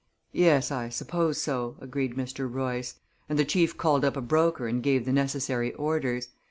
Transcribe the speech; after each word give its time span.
"Yes, 0.33 0.71
I 0.71 0.89
suppose 0.89 1.39
so," 1.39 1.75
agreed 1.79 2.15
Mr. 2.17 2.51
Royce, 2.51 2.95
and 3.29 3.37
the 3.37 3.45
chief 3.45 3.77
called 3.77 4.03
up 4.03 4.17
a 4.17 4.21
broker 4.21 4.65
and 4.67 4.81
gave 4.81 5.05
the 5.05 5.13
necessary 5.13 5.75
orders. 5.75 6.29